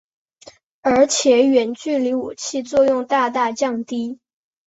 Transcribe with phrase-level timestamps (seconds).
[0.81, 4.17] 而且远距离武器作用大大降低。